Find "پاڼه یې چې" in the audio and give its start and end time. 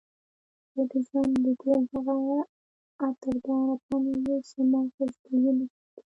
3.85-4.59